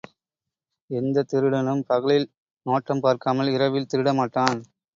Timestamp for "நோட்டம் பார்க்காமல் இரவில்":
2.65-3.89